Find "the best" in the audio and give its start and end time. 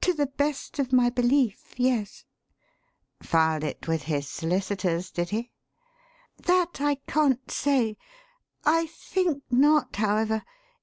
0.14-0.78